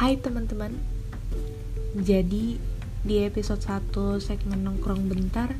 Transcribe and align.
Hai 0.00 0.16
teman-teman. 0.16 0.72
Jadi 1.92 2.56
di 3.04 3.16
episode 3.20 3.60
1 3.60 3.92
segmen 4.16 4.64
nongkrong 4.64 5.12
bentar 5.12 5.52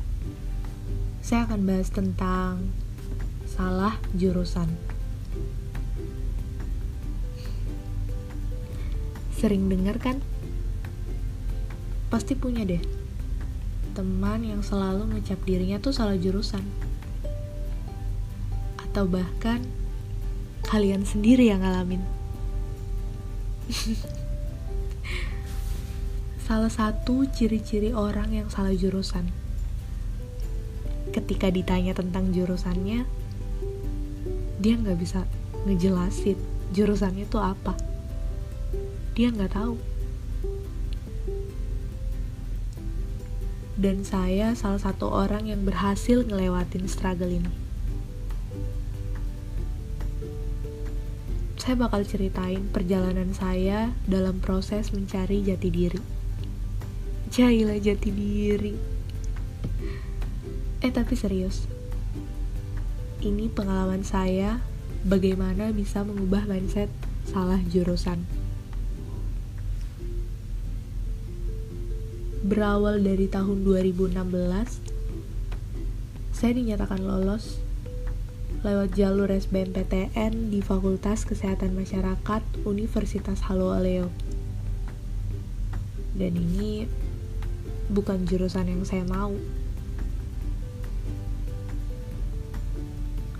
Saya 1.21 1.45
akan 1.45 1.61
bahas 1.69 1.93
tentang 1.93 2.73
Salah 3.45 4.01
jurusan. 4.17 4.65
Sering 9.37 9.69
denger 9.69 10.01
kan? 10.01 10.17
Pasti 12.09 12.33
punya 12.33 12.65
deh. 12.65 12.81
Teman 13.93 14.41
yang 14.41 14.65
selalu 14.65 15.05
ngecap 15.13 15.37
dirinya 15.45 15.77
tuh 15.77 15.93
salah 15.93 16.17
jurusan. 16.17 16.65
Atau 18.89 19.05
bahkan 19.05 19.61
Kalian 20.65 21.05
sendiri 21.05 21.45
yang 21.45 21.61
ngalamin 21.61 22.01
salah 26.51 26.67
satu 26.67 27.23
ciri-ciri 27.31 27.95
orang 27.95 28.35
yang 28.35 28.51
salah 28.51 28.75
jurusan. 28.75 29.23
Ketika 31.15 31.47
ditanya 31.47 31.95
tentang 31.95 32.35
jurusannya, 32.35 33.07
dia 34.59 34.73
nggak 34.75 34.99
bisa 34.99 35.23
ngejelasin 35.63 36.35
jurusannya 36.75 37.23
itu 37.23 37.39
apa. 37.39 37.71
Dia 39.15 39.31
nggak 39.31 39.47
tahu. 39.55 39.79
Dan 43.79 44.03
saya 44.03 44.51
salah 44.51 44.83
satu 44.83 45.07
orang 45.07 45.47
yang 45.47 45.63
berhasil 45.63 46.19
ngelewatin 46.27 46.83
struggle 46.91 47.31
ini. 47.31 47.47
Saya 51.55 51.79
bakal 51.79 52.03
ceritain 52.03 52.67
perjalanan 52.75 53.31
saya 53.31 53.95
dalam 54.03 54.43
proses 54.43 54.91
mencari 54.91 55.47
jati 55.47 55.71
diri. 55.71 56.20
Jailah 57.31 57.79
jati 57.79 58.11
diri. 58.11 58.75
Eh 60.83 60.91
tapi 60.91 61.15
serius. 61.15 61.63
Ini 63.23 63.47
pengalaman 63.47 64.03
saya 64.03 64.59
bagaimana 65.07 65.71
bisa 65.71 66.03
mengubah 66.03 66.43
mindset 66.43 66.91
salah 67.31 67.63
jurusan. 67.71 68.27
Berawal 72.43 72.99
dari 72.99 73.31
tahun 73.31 73.63
2016, 73.63 74.11
saya 76.35 76.51
dinyatakan 76.51 76.99
lolos 76.99 77.63
lewat 78.67 78.91
jalur 78.91 79.31
SBMPTN 79.31 80.51
di 80.51 80.59
Fakultas 80.59 81.23
Kesehatan 81.23 81.79
Masyarakat 81.79 82.43
Universitas 82.67 83.47
Halo 83.47 83.71
Aleo. 83.71 84.11
Dan 86.11 86.35
ini 86.35 87.00
bukan 87.91 88.23
jurusan 88.23 88.71
yang 88.71 88.87
saya 88.87 89.03
mau. 89.03 89.35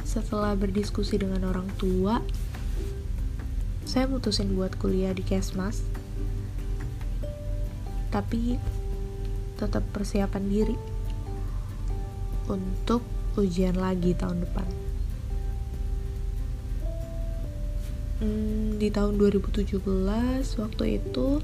Setelah 0.04 0.60
berdiskusi 0.60 1.16
dengan 1.16 1.48
orang 1.48 1.72
tua, 1.80 2.20
saya 3.88 4.12
mutusin 4.12 4.52
buat 4.60 4.76
kuliah 4.76 5.16
di 5.16 5.24
Kesmas. 5.24 5.80
Tapi 8.12 8.60
tetap 9.56 9.88
persiapan 9.96 10.44
diri 10.52 10.76
untuk 12.52 13.08
ujian 13.40 13.80
lagi 13.80 14.12
tahun 14.12 14.44
depan. 14.44 14.68
Hmm, 18.20 18.76
di 18.78 18.92
tahun 18.92 19.16
2017 19.16 19.80
waktu 20.60 20.84
itu 21.00 21.40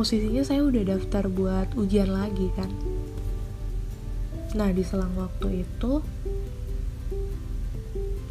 posisinya 0.00 0.40
saya 0.40 0.64
udah 0.64 0.96
daftar 0.96 1.28
buat 1.28 1.76
ujian 1.76 2.08
lagi 2.08 2.48
kan. 2.56 2.72
Nah 4.56 4.72
di 4.72 4.80
selang 4.80 5.12
waktu 5.12 5.60
itu 5.60 6.00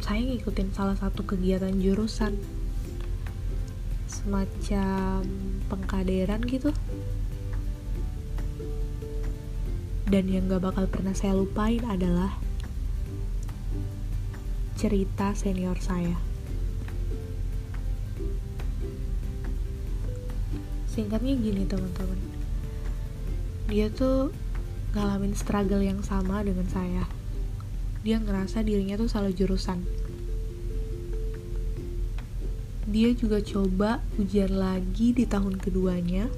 saya 0.02 0.18
ngikutin 0.18 0.74
salah 0.74 0.98
satu 0.98 1.22
kegiatan 1.22 1.70
jurusan. 1.78 2.34
Semacam 4.10 5.22
pengkaderan 5.70 6.42
gitu. 6.50 6.74
Dan 10.10 10.26
yang 10.26 10.50
gak 10.50 10.74
bakal 10.74 10.90
pernah 10.90 11.14
saya 11.14 11.38
lupain 11.38 11.86
adalah 11.86 12.34
cerita 14.74 15.38
senior 15.38 15.78
saya 15.78 16.29
singkatnya 21.00 21.32
gini 21.32 21.64
teman-teman. 21.64 22.20
Dia 23.72 23.88
tuh 23.88 24.36
ngalamin 24.92 25.32
struggle 25.32 25.80
yang 25.80 26.04
sama 26.04 26.44
dengan 26.44 26.68
saya. 26.68 27.08
Dia 28.04 28.20
ngerasa 28.20 28.60
dirinya 28.60 29.00
tuh 29.00 29.08
salah 29.08 29.32
jurusan. 29.32 29.80
Dia 32.84 33.16
juga 33.16 33.40
coba 33.40 34.04
ujian 34.20 34.52
lagi 34.52 35.16
di 35.16 35.24
tahun 35.24 35.56
keduanya. 35.56 36.28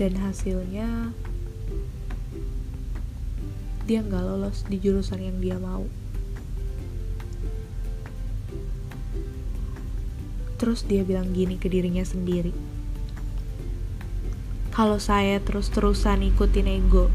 Dan 0.00 0.16
hasilnya 0.16 1.12
dia 3.84 4.00
nggak 4.00 4.24
lolos 4.24 4.64
di 4.64 4.80
jurusan 4.80 5.20
yang 5.20 5.36
dia 5.44 5.60
mau 5.60 5.84
Terus 10.60 10.84
dia 10.84 11.00
bilang 11.08 11.32
gini 11.32 11.56
ke 11.56 11.72
dirinya 11.72 12.04
sendiri. 12.04 12.52
Kalau 14.76 15.00
saya 15.00 15.40
terus-terusan 15.40 16.20
ikutin 16.36 16.68
ego 16.68 17.08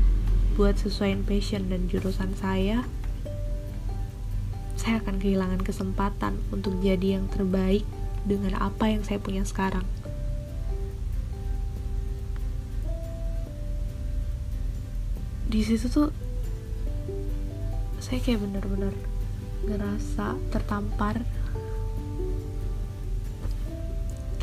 buat 0.57 0.81
sesuaiin 0.81 1.21
passion 1.21 1.69
dan 1.69 1.85
jurusan 1.85 2.33
saya, 2.41 2.81
saya 4.75 4.97
akan 5.01 5.21
kehilangan 5.21 5.61
kesempatan 5.61 6.41
untuk 6.49 6.77
jadi 6.81 7.21
yang 7.21 7.29
terbaik 7.29 7.85
dengan 8.25 8.57
apa 8.57 8.89
yang 8.89 9.05
saya 9.05 9.21
punya 9.21 9.45
sekarang. 9.45 9.85
Di 15.45 15.61
situ 15.61 15.85
tuh 15.87 16.09
saya 18.01 18.19
kayak 18.21 18.41
bener-bener 18.41 18.93
ngerasa 19.65 20.37
tertampar 20.49 21.21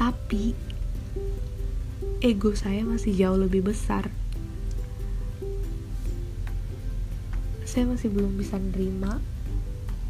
tapi 0.03 0.51
ego 2.19 2.59
saya 2.59 2.83
masih 2.83 3.15
jauh 3.15 3.39
lebih 3.39 3.63
besar. 3.63 4.11
Saya 7.63 7.87
masih 7.87 8.11
belum 8.11 8.35
bisa 8.35 8.59
nerima 8.59 9.23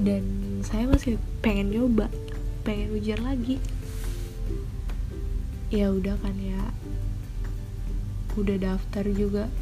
dan 0.00 0.24
saya 0.64 0.88
masih 0.88 1.20
pengen 1.44 1.76
nyoba 1.76 2.08
pengen 2.64 2.96
ujian 2.96 3.20
lagi. 3.20 3.60
Ya 5.68 5.92
udah 5.92 6.16
kan 6.24 6.40
ya 6.40 6.72
udah 8.32 8.56
daftar 8.56 9.04
juga. 9.12 9.52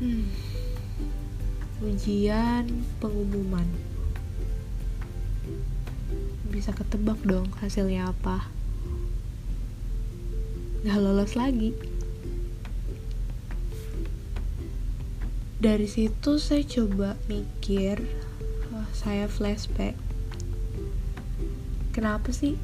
Hmm. 0.00 0.32
ujian 1.78 2.66
pengumuman 3.02 3.87
bisa 6.58 6.74
ketebak 6.74 7.22
dong 7.22 7.54
hasilnya 7.62 8.10
apa. 8.10 8.50
Gak 10.82 10.98
lolos 10.98 11.38
lagi. 11.38 11.70
Dari 15.62 15.86
situ 15.86 16.42
saya 16.42 16.66
coba 16.66 17.14
mikir 17.30 18.02
saya 18.90 19.30
flashback. 19.30 19.94
Kenapa 21.94 22.34
sih 22.34 22.58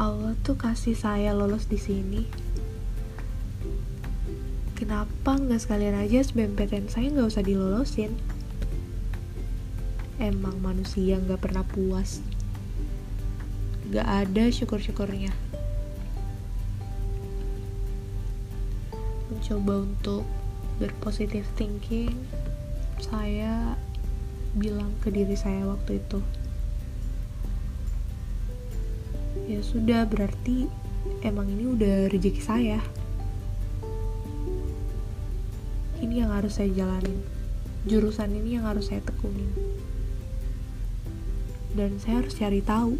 Allah 0.00 0.32
tuh 0.40 0.56
kasih 0.56 0.96
saya 0.96 1.36
lolos 1.36 1.68
di 1.68 1.76
sini? 1.76 2.24
Kenapa 4.72 5.36
nggak 5.36 5.60
sekalian 5.60 6.00
aja 6.00 6.24
SBMPTN 6.24 6.88
saya 6.88 7.12
nggak 7.12 7.28
usah 7.28 7.44
dilolosin? 7.44 8.16
Emang 10.16 10.56
manusia 10.64 11.20
nggak 11.20 11.44
pernah 11.44 11.68
puas 11.68 12.24
gak 13.92 14.08
ada 14.08 14.44
syukur-syukurnya. 14.48 15.32
Mencoba 19.28 19.84
untuk 19.84 20.24
berpositif 20.80 21.44
thinking 21.58 22.12
saya 23.02 23.76
bilang 24.54 24.94
ke 25.02 25.10
diri 25.10 25.36
saya 25.36 25.66
waktu 25.68 26.00
itu. 26.00 26.20
Ya 29.44 29.60
sudah 29.60 30.08
berarti 30.08 30.70
emang 31.20 31.50
ini 31.52 31.74
udah 31.76 32.08
rezeki 32.08 32.40
saya. 32.40 32.80
Ini 36.00 36.24
yang 36.24 36.32
harus 36.32 36.56
saya 36.56 36.72
jalanin. 36.72 37.20
Jurusan 37.84 38.32
ini 38.32 38.56
yang 38.56 38.64
harus 38.64 38.88
saya 38.88 39.04
tekunin. 39.04 39.52
Dan 41.74 41.98
saya 42.00 42.24
harus 42.24 42.38
cari 42.38 42.64
tahu 42.64 42.96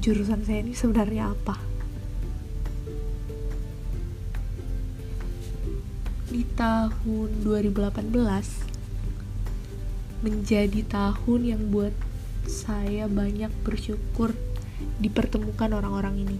jurusan 0.00 0.40
saya 0.48 0.64
ini 0.64 0.72
sebenarnya 0.72 1.36
apa 1.36 1.60
di 6.30 6.46
tahun 6.56 7.42
2018 7.44 8.08
menjadi 10.22 10.80
tahun 10.86 11.40
yang 11.42 11.62
buat 11.74 11.92
saya 12.46 13.10
banyak 13.10 13.50
bersyukur 13.66 14.32
dipertemukan 15.02 15.74
orang-orang 15.74 16.22
ini. 16.28 16.38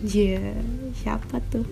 Ya, 0.00 0.40
yeah, 0.40 0.56
siapa 0.96 1.42
tuh? 1.52 1.66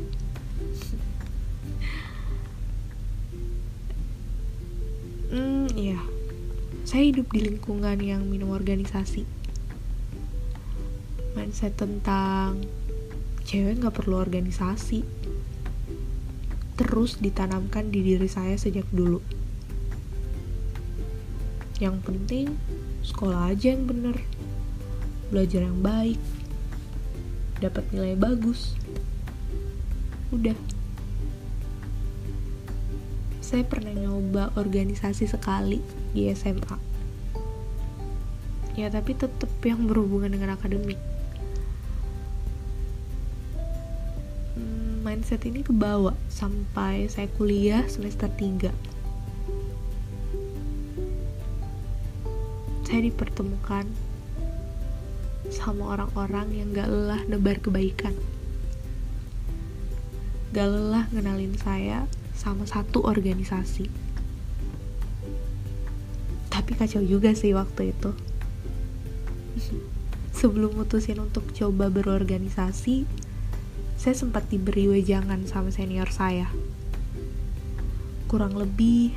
Hmm, 5.32 5.68
iya. 5.76 6.00
Saya 6.88 7.12
hidup 7.12 7.30
di 7.32 7.46
lingkungan 7.46 8.00
yang 8.00 8.24
minum 8.26 8.52
organisasi. 8.52 9.37
Mindset 11.48 11.80
tentang 11.80 12.60
cewek 13.48 13.80
nggak 13.80 14.04
perlu 14.04 14.20
organisasi. 14.20 15.00
Terus 16.76 17.16
ditanamkan 17.24 17.88
di 17.88 18.04
diri 18.04 18.28
saya 18.28 18.52
sejak 18.52 18.84
dulu. 18.92 19.16
Yang 21.80 22.04
penting 22.04 22.52
sekolah 23.00 23.48
aja 23.48 23.72
yang 23.72 23.88
bener, 23.88 24.20
belajar 25.32 25.64
yang 25.64 25.80
baik, 25.80 26.20
dapat 27.64 27.96
nilai 27.96 28.12
bagus. 28.12 28.76
Udah 30.28 30.52
saya 33.40 33.64
pernah 33.64 33.96
nyoba 33.96 34.52
organisasi 34.52 35.24
sekali 35.24 35.80
di 36.12 36.28
SMA 36.36 36.76
ya 38.76 38.92
tapi 38.92 39.16
tetap 39.16 39.48
yang 39.64 39.88
berhubungan 39.88 40.28
dengan 40.28 40.52
akademik 40.52 41.00
mindset 45.18 45.50
ini 45.50 45.66
kebawa 45.66 46.14
sampai 46.30 47.10
saya 47.10 47.26
kuliah 47.34 47.82
semester 47.90 48.30
3 48.30 48.70
saya 52.86 53.00
dipertemukan 53.02 53.82
sama 55.50 55.98
orang-orang 55.98 56.54
yang 56.54 56.70
gak 56.70 56.86
lelah 56.86 57.18
nebar 57.26 57.58
kebaikan. 57.58 58.14
Gak 60.54 60.70
lelah 60.70 61.10
ngenalin 61.10 61.58
saya 61.58 62.06
sama 62.38 62.62
satu 62.70 63.02
organisasi. 63.02 63.90
Tapi 66.46 66.70
kacau 66.78 67.02
juga 67.02 67.34
sih 67.34 67.58
waktu 67.58 67.90
itu. 67.90 68.14
Sebelum 70.38 70.78
mutusin 70.78 71.18
untuk 71.18 71.50
coba 71.50 71.90
berorganisasi 71.90 73.26
saya 73.98 74.14
sempat 74.14 74.46
diberi 74.46 74.86
wejangan 74.86 75.42
sama 75.50 75.74
senior 75.74 76.06
saya. 76.14 76.46
Kurang 78.30 78.54
lebih 78.54 79.10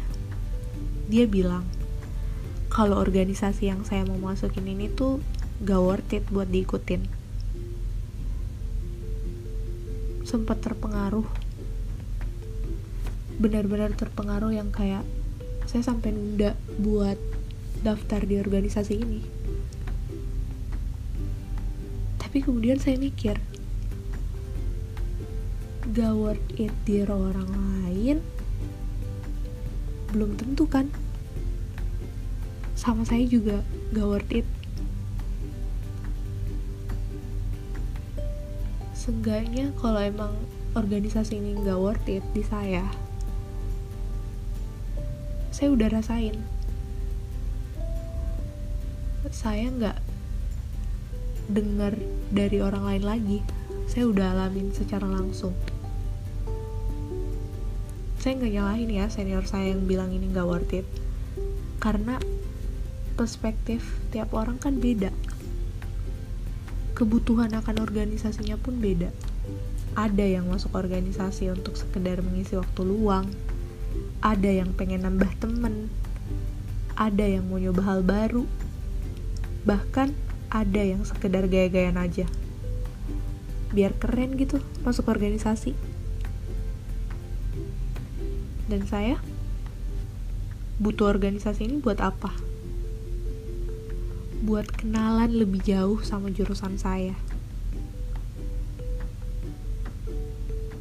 dia 1.06 1.30
bilang 1.30 1.62
kalau 2.74 2.98
organisasi 2.98 3.70
yang 3.70 3.86
saya 3.86 4.02
mau 4.10 4.18
masukin 4.18 4.66
ini 4.66 4.90
tuh 4.90 5.22
gak 5.62 5.78
worth 5.78 6.18
it 6.18 6.26
buat 6.34 6.50
diikutin. 6.50 7.06
Sempat 10.26 10.66
terpengaruh. 10.66 11.30
Benar-benar 13.38 13.94
terpengaruh 13.94 14.50
yang 14.50 14.74
kayak 14.74 15.06
saya 15.70 15.86
sampai 15.86 16.10
nunda 16.10 16.58
buat 16.82 17.22
daftar 17.86 18.26
di 18.26 18.42
organisasi 18.42 18.98
ini. 18.98 19.22
Tapi 22.18 22.42
kemudian 22.42 22.82
saya 22.82 22.98
mikir 22.98 23.38
gak 25.92 26.14
worth 26.16 26.48
it 26.56 26.72
di 26.88 27.04
orang 27.04 27.52
lain 27.52 28.24
belum 30.12 30.36
tentu 30.36 30.68
kan? 30.68 30.92
Sama 32.76 33.08
saya 33.08 33.24
juga 33.28 33.64
gak 33.96 34.08
worth 34.08 34.32
it. 34.32 34.48
Seenggaknya 38.98 39.72
kalau 39.80 40.00
emang 40.00 40.34
organisasi 40.74 41.38
ini 41.38 41.60
gak 41.64 41.80
worth 41.80 42.08
it 42.08 42.24
di 42.36 42.44
saya 42.44 42.88
saya 45.62 45.78
udah 45.78 45.94
rasain. 45.94 46.42
Saya 49.30 49.70
nggak 49.70 49.94
dengar 51.54 51.94
dari 52.34 52.58
orang 52.66 52.82
lain 52.82 53.04
lagi. 53.06 53.40
Saya 53.86 54.10
udah 54.10 54.34
alamin 54.34 54.74
secara 54.74 55.06
langsung 55.06 55.54
saya 58.22 58.38
nggak 58.38 58.54
nyalahin 58.54 58.90
ya 58.94 59.10
senior 59.10 59.42
saya 59.50 59.74
yang 59.74 59.90
bilang 59.90 60.14
ini 60.14 60.30
nggak 60.30 60.46
worth 60.46 60.78
it. 60.78 60.86
Karena 61.82 62.22
perspektif 63.18 63.82
tiap 64.14 64.30
orang 64.38 64.62
kan 64.62 64.78
beda. 64.78 65.10
Kebutuhan 66.94 67.50
akan 67.58 67.82
organisasinya 67.82 68.62
pun 68.62 68.78
beda. 68.78 69.10
Ada 69.98 70.38
yang 70.38 70.54
masuk 70.54 70.78
organisasi 70.78 71.50
untuk 71.50 71.74
sekedar 71.74 72.22
mengisi 72.22 72.54
waktu 72.54 72.86
luang. 72.86 73.26
Ada 74.22 74.54
yang 74.54 74.78
pengen 74.78 75.02
nambah 75.02 75.42
temen. 75.42 75.90
Ada 76.94 77.26
yang 77.26 77.50
mau 77.50 77.58
nyoba 77.58 77.82
hal 77.90 78.06
baru. 78.06 78.46
Bahkan 79.66 80.14
ada 80.54 80.82
yang 80.86 81.02
sekedar 81.10 81.50
gaya-gayaan 81.50 81.98
aja. 81.98 82.30
Biar 83.74 83.98
keren 83.98 84.38
gitu 84.38 84.62
masuk 84.86 85.10
organisasi 85.10 85.74
dan 88.72 88.88
saya 88.88 89.20
butuh 90.80 91.12
organisasi 91.12 91.68
ini 91.68 91.84
buat 91.84 92.00
apa 92.00 92.32
buat 94.48 94.72
kenalan 94.80 95.36
lebih 95.36 95.60
jauh 95.68 96.00
sama 96.00 96.32
jurusan 96.32 96.80
saya 96.80 97.20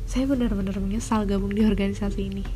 saya 0.06 0.24
benar-benar 0.30 0.78
menyesal 0.78 1.26
gabung 1.26 1.50
di 1.50 1.66
organisasi 1.66 2.30
ini 2.30 2.46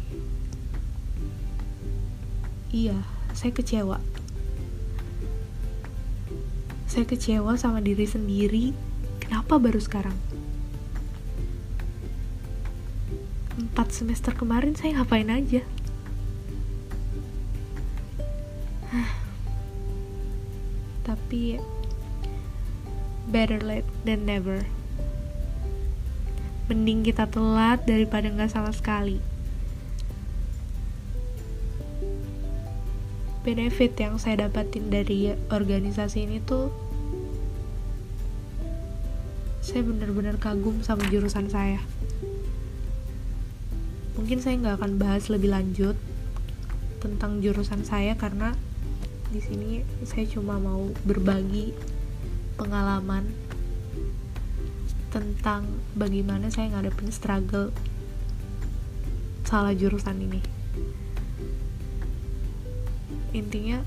Iya, 2.74 2.98
saya 3.30 3.54
kecewa. 3.54 4.02
Saya 6.90 7.06
kecewa 7.06 7.54
sama 7.54 7.78
diri 7.78 8.02
sendiri. 8.02 8.74
Kenapa 9.22 9.62
baru 9.62 9.78
sekarang? 9.78 10.33
Empat 13.54 13.94
semester 13.94 14.34
kemarin 14.34 14.74
saya 14.74 14.98
ngapain 14.98 15.30
aja? 15.30 15.62
Tapi 21.06 21.62
better 23.30 23.62
late 23.62 23.88
than 24.02 24.26
never. 24.26 24.66
Mending 26.66 27.06
kita 27.06 27.30
telat 27.30 27.84
daripada 27.86 28.26
nggak 28.32 28.50
sama 28.50 28.72
sekali. 28.72 29.34
benefit 33.44 33.92
yang 34.00 34.16
saya 34.16 34.48
dapatin 34.48 34.88
dari 34.88 35.36
organisasi 35.52 36.24
ini 36.24 36.40
tuh 36.40 36.72
saya 39.60 39.84
benar-benar 39.84 40.40
kagum 40.40 40.80
sama 40.80 41.04
jurusan 41.12 41.52
saya 41.52 41.78
mungkin 44.24 44.40
saya 44.40 44.56
nggak 44.56 44.80
akan 44.80 44.92
bahas 44.96 45.28
lebih 45.28 45.52
lanjut 45.52 46.00
tentang 47.04 47.44
jurusan 47.44 47.84
saya 47.84 48.16
karena 48.16 48.56
di 49.28 49.36
sini 49.36 49.84
saya 50.08 50.24
cuma 50.24 50.56
mau 50.56 50.88
berbagi 51.04 51.76
pengalaman 52.56 53.28
tentang 55.12 55.68
bagaimana 55.92 56.48
saya 56.48 56.72
ngadepin 56.72 57.12
struggle 57.12 57.68
salah 59.44 59.76
jurusan 59.76 60.16
ini. 60.16 60.40
Intinya 63.36 63.84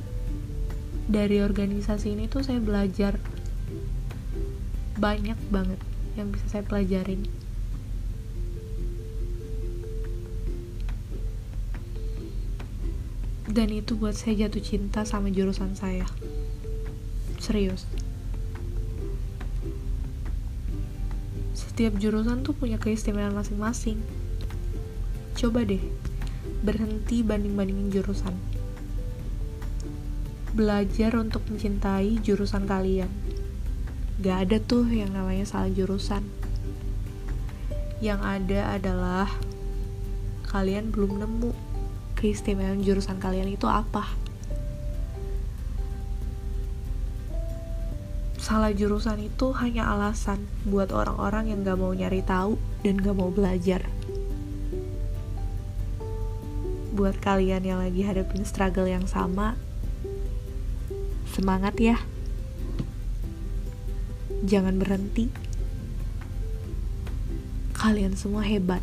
dari 1.10 1.42
organisasi 1.42 2.14
ini 2.14 2.30
tuh 2.30 2.46
saya 2.46 2.62
belajar 2.62 3.18
banyak 5.02 5.42
banget 5.50 5.82
yang 6.14 6.30
bisa 6.30 6.46
saya 6.46 6.62
pelajarin 6.62 7.26
dan 13.48 13.72
itu 13.72 13.96
buat 13.96 14.12
saya 14.12 14.48
jatuh 14.48 14.60
cinta 14.60 15.08
sama 15.08 15.32
jurusan 15.32 15.72
saya. 15.72 16.04
Serius. 17.40 17.88
Setiap 21.56 21.96
jurusan 21.96 22.44
tuh 22.44 22.52
punya 22.52 22.76
keistimewaan 22.76 23.38
masing-masing. 23.38 24.04
Coba 25.38 25.64
deh 25.64 25.80
berhenti 26.66 27.24
banding-bandingin 27.24 27.94
jurusan. 27.94 28.36
Belajar 30.58 31.16
untuk 31.16 31.46
mencintai 31.48 32.18
jurusan 32.26 32.66
kalian. 32.66 33.10
Gak 34.18 34.50
ada 34.50 34.58
tuh 34.58 34.90
yang 34.90 35.14
namanya 35.14 35.46
salah 35.46 35.70
jurusan. 35.70 36.26
Yang 38.02 38.22
ada 38.26 38.62
adalah 38.74 39.30
kalian 40.50 40.90
belum 40.90 41.22
nemu 41.22 41.67
keistimewaan 42.18 42.82
jurusan 42.82 43.22
kalian 43.22 43.54
itu 43.54 43.70
apa. 43.70 44.10
Salah 48.42 48.74
jurusan 48.74 49.22
itu 49.22 49.54
hanya 49.62 49.92
alasan 49.92 50.42
buat 50.66 50.90
orang-orang 50.90 51.54
yang 51.54 51.62
gak 51.62 51.78
mau 51.78 51.94
nyari 51.94 52.26
tahu 52.26 52.58
dan 52.82 52.98
gak 52.98 53.14
mau 53.14 53.30
belajar. 53.30 53.86
Buat 56.98 57.22
kalian 57.22 57.62
yang 57.62 57.80
lagi 57.84 58.02
hadapin 58.02 58.42
struggle 58.42 58.90
yang 58.90 59.06
sama, 59.06 59.54
Semangat 61.38 61.78
ya. 61.78 62.02
Jangan 64.42 64.82
berhenti. 64.82 65.30
Kalian 67.78 68.18
semua 68.18 68.42
hebat. 68.42 68.82